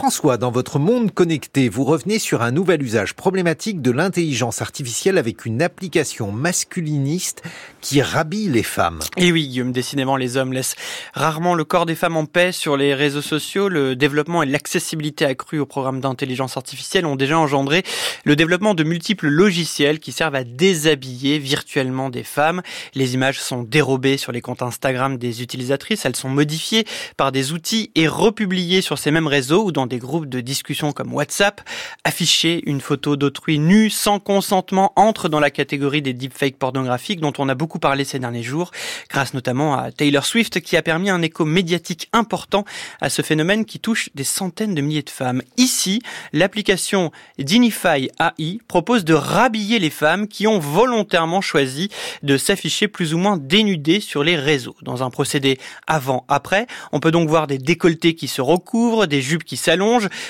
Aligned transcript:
François, 0.00 0.38
dans 0.38 0.50
votre 0.50 0.78
monde 0.78 1.12
connecté, 1.12 1.68
vous 1.68 1.84
revenez 1.84 2.18
sur 2.18 2.40
un 2.40 2.52
nouvel 2.52 2.82
usage 2.82 3.12
problématique 3.12 3.82
de 3.82 3.90
l'intelligence 3.90 4.62
artificielle 4.62 5.18
avec 5.18 5.44
une 5.44 5.60
application 5.60 6.32
masculiniste 6.32 7.42
qui 7.82 8.00
rhabille 8.00 8.48
les 8.48 8.62
femmes. 8.62 9.00
Et 9.18 9.30
oui, 9.30 9.46
Guillaume, 9.46 9.72
décidément, 9.72 10.16
les 10.16 10.38
hommes 10.38 10.54
laissent 10.54 10.74
rarement 11.12 11.54
le 11.54 11.64
corps 11.64 11.84
des 11.84 11.94
femmes 11.94 12.16
en 12.16 12.24
paix 12.24 12.50
sur 12.50 12.78
les 12.78 12.94
réseaux 12.94 13.20
sociaux. 13.20 13.68
Le 13.68 13.94
développement 13.94 14.42
et 14.42 14.46
l'accessibilité 14.46 15.26
accrue 15.26 15.58
aux 15.58 15.66
programmes 15.66 16.00
d'intelligence 16.00 16.56
artificielle 16.56 17.04
ont 17.04 17.16
déjà 17.16 17.38
engendré 17.38 17.82
le 18.24 18.36
développement 18.36 18.72
de 18.72 18.84
multiples 18.84 19.28
logiciels 19.28 19.98
qui 19.98 20.12
servent 20.12 20.34
à 20.34 20.44
déshabiller 20.44 21.38
virtuellement 21.38 22.08
des 22.08 22.24
femmes. 22.24 22.62
Les 22.94 23.12
images 23.12 23.38
sont 23.38 23.64
dérobées 23.64 24.16
sur 24.16 24.32
les 24.32 24.40
comptes 24.40 24.62
Instagram 24.62 25.18
des 25.18 25.42
utilisatrices, 25.42 26.06
elles 26.06 26.16
sont 26.16 26.30
modifiées 26.30 26.86
par 27.18 27.32
des 27.32 27.52
outils 27.52 27.90
et 27.94 28.08
republiées 28.08 28.80
sur 28.80 28.96
ces 28.96 29.10
mêmes 29.10 29.26
réseaux 29.26 29.64
ou 29.66 29.72
dans 29.72 29.89
des 29.90 29.98
groupes 29.98 30.26
de 30.26 30.40
discussion 30.40 30.92
comme 30.92 31.12
WhatsApp. 31.12 31.60
Afficher 32.04 32.62
une 32.64 32.80
photo 32.80 33.16
d'autrui 33.16 33.58
nu 33.58 33.90
sans 33.90 34.20
consentement 34.20 34.94
entre 34.96 35.28
dans 35.28 35.40
la 35.40 35.50
catégorie 35.50 36.00
des 36.00 36.14
deepfakes 36.14 36.56
pornographiques 36.56 37.20
dont 37.20 37.32
on 37.36 37.48
a 37.50 37.54
beaucoup 37.54 37.78
parlé 37.78 38.04
ces 38.04 38.18
derniers 38.18 38.42
jours, 38.42 38.70
grâce 39.10 39.34
notamment 39.34 39.74
à 39.74 39.90
Taylor 39.92 40.24
Swift 40.24 40.60
qui 40.60 40.76
a 40.76 40.82
permis 40.82 41.10
un 41.10 41.20
écho 41.20 41.44
médiatique 41.44 42.08
important 42.12 42.64
à 43.00 43.10
ce 43.10 43.20
phénomène 43.20 43.64
qui 43.64 43.80
touche 43.80 44.08
des 44.14 44.24
centaines 44.24 44.74
de 44.74 44.80
milliers 44.80 45.02
de 45.02 45.10
femmes. 45.10 45.42
Ici, 45.56 46.00
l'application 46.32 47.10
Dinify 47.38 48.08
AI 48.20 48.58
propose 48.68 49.04
de 49.04 49.14
rhabiller 49.14 49.80
les 49.80 49.90
femmes 49.90 50.28
qui 50.28 50.46
ont 50.46 50.60
volontairement 50.60 51.40
choisi 51.40 51.90
de 52.22 52.36
s'afficher 52.36 52.86
plus 52.86 53.12
ou 53.12 53.18
moins 53.18 53.36
dénudées 53.36 54.00
sur 54.00 54.22
les 54.22 54.36
réseaux. 54.36 54.76
Dans 54.82 55.02
un 55.02 55.10
procédé 55.10 55.58
avant-après, 55.88 56.68
on 56.92 57.00
peut 57.00 57.10
donc 57.10 57.28
voir 57.28 57.48
des 57.48 57.58
décolletés 57.58 58.14
qui 58.14 58.28
se 58.28 58.40
recouvrent, 58.40 59.06
des 59.06 59.20
jupes 59.20 59.44
qui 59.44 59.56
s'allongent 59.56 59.79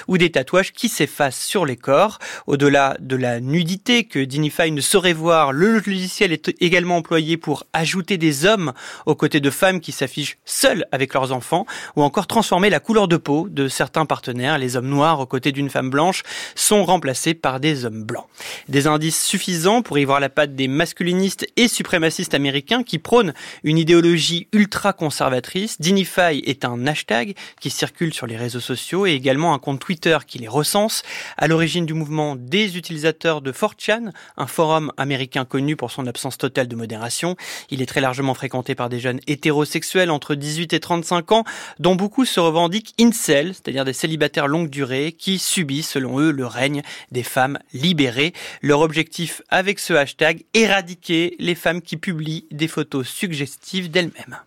ou 0.08 0.18
des 0.18 0.30
tatouages 0.30 0.72
qui 0.72 0.88
s'effacent 0.88 1.40
sur 1.40 1.66
les 1.66 1.76
corps. 1.76 2.18
Au-delà 2.46 2.96
de 3.00 3.16
la 3.16 3.40
nudité 3.40 4.04
que 4.04 4.18
Dinify 4.18 4.70
ne 4.70 4.80
saurait 4.80 5.12
voir, 5.12 5.52
le 5.52 5.78
logiciel 5.78 6.32
est 6.32 6.54
également 6.60 6.96
employé 6.96 7.36
pour 7.36 7.64
ajouter 7.72 8.18
des 8.18 8.46
hommes 8.46 8.72
aux 9.06 9.14
côtés 9.14 9.40
de 9.40 9.50
femmes 9.50 9.80
qui 9.80 9.92
s'affichent 9.92 10.38
seules 10.44 10.84
avec 10.92 11.14
leurs 11.14 11.32
enfants 11.32 11.66
ou 11.96 12.02
encore 12.02 12.26
transformer 12.26 12.70
la 12.70 12.80
couleur 12.80 13.08
de 13.08 13.16
peau 13.16 13.48
de 13.48 13.68
certains 13.68 14.06
partenaires. 14.06 14.58
Les 14.58 14.76
hommes 14.76 14.88
noirs 14.88 15.20
aux 15.20 15.26
côtés 15.26 15.52
d'une 15.52 15.70
femme 15.70 15.90
blanche 15.90 16.22
sont 16.54 16.84
remplacés 16.84 17.34
par 17.34 17.60
des 17.60 17.84
hommes 17.84 18.04
blancs. 18.04 18.26
Des 18.68 18.86
indices 18.86 19.24
suffisants 19.24 19.82
pour 19.82 19.98
y 19.98 20.04
voir 20.04 20.20
la 20.20 20.28
patte 20.28 20.54
des 20.54 20.68
masculinistes 20.68 21.46
et 21.56 21.68
suprémacistes 21.68 22.34
américains 22.34 22.82
qui 22.82 22.98
prônent 22.98 23.34
une 23.64 23.78
idéologie 23.78 24.48
ultra 24.52 24.92
conservatrice. 24.92 25.80
Dinify 25.80 26.42
est 26.44 26.64
un 26.64 26.86
hashtag 26.86 27.34
qui 27.60 27.70
circule 27.70 28.12
sur 28.12 28.26
les 28.26 28.36
réseaux 28.36 28.60
sociaux 28.60 29.06
et 29.06 29.12
également 29.12 29.39
un 29.48 29.58
compte 29.58 29.80
Twitter 29.80 30.18
qui 30.26 30.38
les 30.38 30.48
recense. 30.48 31.02
À 31.36 31.48
l'origine 31.48 31.86
du 31.86 31.94
mouvement 31.94 32.36
des 32.36 32.76
utilisateurs 32.76 33.40
de 33.40 33.52
4chan, 33.52 34.10
un 34.36 34.46
forum 34.46 34.92
américain 34.96 35.44
connu 35.44 35.76
pour 35.76 35.90
son 35.90 36.06
absence 36.06 36.38
totale 36.38 36.68
de 36.68 36.76
modération. 36.76 37.36
Il 37.70 37.82
est 37.82 37.86
très 37.86 38.00
largement 38.00 38.34
fréquenté 38.34 38.74
par 38.74 38.88
des 38.88 39.00
jeunes 39.00 39.20
hétérosexuels 39.26 40.10
entre 40.10 40.34
18 40.34 40.72
et 40.74 40.80
35 40.80 41.32
ans, 41.32 41.44
dont 41.78 41.94
beaucoup 41.94 42.24
se 42.24 42.40
revendiquent 42.40 42.94
incel, 43.00 43.54
c'est-à-dire 43.54 43.84
des 43.84 43.92
célibataires 43.92 44.46
longue 44.46 44.68
durée 44.68 45.12
qui 45.18 45.38
subissent, 45.38 45.90
selon 45.90 46.20
eux, 46.20 46.30
le 46.30 46.46
règne 46.46 46.82
des 47.10 47.22
femmes 47.22 47.58
libérées. 47.72 48.34
Leur 48.62 48.80
objectif 48.80 49.42
avec 49.48 49.78
ce 49.78 49.94
hashtag, 49.94 50.44
éradiquer 50.54 51.36
les 51.38 51.54
femmes 51.54 51.80
qui 51.82 51.96
publient 51.96 52.46
des 52.50 52.68
photos 52.68 53.08
suggestives 53.08 53.90
d'elles-mêmes. 53.90 54.38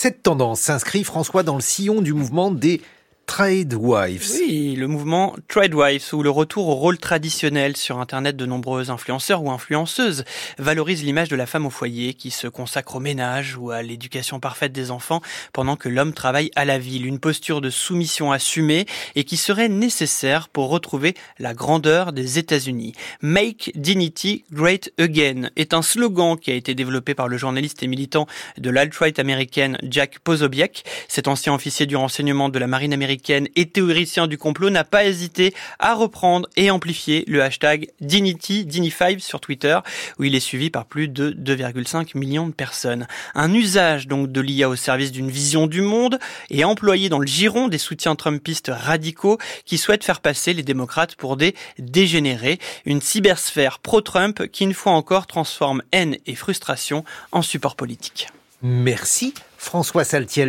Cette 0.00 0.22
tendance 0.22 0.60
s'inscrit, 0.60 1.02
François, 1.02 1.42
dans 1.42 1.56
le 1.56 1.60
sillon 1.60 2.00
du 2.00 2.12
mouvement 2.12 2.52
des 2.52 2.80
Trade 3.28 3.74
Wives. 3.74 4.32
Oui, 4.40 4.74
le 4.74 4.88
mouvement 4.88 5.36
Trade 5.48 5.74
Wives, 5.74 6.14
ou 6.14 6.22
le 6.22 6.30
retour 6.30 6.66
au 6.66 6.74
rôle 6.74 6.96
traditionnel 6.96 7.76
sur 7.76 8.00
Internet 8.00 8.36
de 8.36 8.46
nombreux 8.46 8.90
influenceurs 8.90 9.42
ou 9.42 9.50
influenceuses, 9.50 10.24
valorise 10.56 11.04
l'image 11.04 11.28
de 11.28 11.36
la 11.36 11.44
femme 11.44 11.66
au 11.66 11.70
foyer 11.70 12.14
qui 12.14 12.30
se 12.30 12.48
consacre 12.48 12.96
au 12.96 13.00
ménage 13.00 13.56
ou 13.56 13.70
à 13.70 13.82
l'éducation 13.82 14.40
parfaite 14.40 14.72
des 14.72 14.90
enfants 14.90 15.20
pendant 15.52 15.76
que 15.76 15.90
l'homme 15.90 16.14
travaille 16.14 16.50
à 16.56 16.64
la 16.64 16.78
ville. 16.78 17.06
Une 17.06 17.20
posture 17.20 17.60
de 17.60 17.68
soumission 17.68 18.32
assumée 18.32 18.86
et 19.14 19.24
qui 19.24 19.36
serait 19.36 19.68
nécessaire 19.68 20.48
pour 20.48 20.70
retrouver 20.70 21.14
la 21.38 21.52
grandeur 21.52 22.14
des 22.14 22.38
États-Unis. 22.38 22.94
Make 23.20 23.72
Dignity 23.76 24.44
Great 24.50 24.90
Again 24.98 25.50
est 25.54 25.74
un 25.74 25.82
slogan 25.82 26.38
qui 26.38 26.50
a 26.50 26.54
été 26.54 26.74
développé 26.74 27.14
par 27.14 27.28
le 27.28 27.36
journaliste 27.36 27.82
et 27.82 27.88
militant 27.88 28.26
de 28.56 28.70
l'alt-right 28.70 29.18
américaine 29.18 29.76
Jack 29.82 30.18
Posobiec. 30.20 30.84
Cet 31.08 31.28
ancien 31.28 31.54
officier 31.54 31.84
du 31.84 31.94
renseignement 31.94 32.48
de 32.48 32.58
la 32.58 32.66
marine 32.66 32.94
américaine 32.94 33.17
et 33.28 33.66
théoricien 33.66 34.26
du 34.26 34.38
complot 34.38 34.70
n'a 34.70 34.84
pas 34.84 35.04
hésité 35.04 35.54
à 35.78 35.94
reprendre 35.94 36.48
et 36.56 36.70
amplifier 36.70 37.24
le 37.26 37.42
hashtag 37.42 37.88
Dignity, 38.00 38.64
Dini5 38.64 39.18
sur 39.20 39.40
Twitter, 39.40 39.78
où 40.18 40.24
il 40.24 40.34
est 40.34 40.40
suivi 40.40 40.70
par 40.70 40.86
plus 40.86 41.08
de 41.08 41.30
2,5 41.30 42.16
millions 42.16 42.46
de 42.46 42.52
personnes. 42.52 43.06
Un 43.34 43.52
usage 43.52 44.06
donc 44.06 44.30
de 44.30 44.40
l'IA 44.40 44.68
au 44.68 44.76
service 44.76 45.12
d'une 45.12 45.30
vision 45.30 45.66
du 45.66 45.82
monde 45.82 46.18
et 46.50 46.64
employé 46.64 47.08
dans 47.08 47.18
le 47.18 47.26
giron 47.26 47.68
des 47.68 47.78
soutiens 47.78 48.16
trumpistes 48.16 48.70
radicaux 48.74 49.38
qui 49.64 49.78
souhaitent 49.78 50.04
faire 50.04 50.20
passer 50.20 50.54
les 50.54 50.62
démocrates 50.62 51.14
pour 51.16 51.36
des 51.36 51.54
dégénérés. 51.78 52.58
Une 52.84 53.00
cybersphère 53.00 53.78
pro-Trump 53.78 54.46
qui 54.52 54.64
une 54.64 54.74
fois 54.74 54.92
encore 54.92 55.26
transforme 55.26 55.82
haine 55.92 56.16
et 56.26 56.34
frustration 56.34 57.04
en 57.32 57.42
support 57.42 57.76
politique. 57.76 58.28
Merci 58.62 59.34
François 59.56 60.04
Saltiel. 60.04 60.46